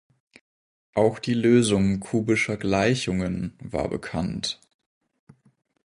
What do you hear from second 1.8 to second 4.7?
kubischer Gleichungen war bekannt.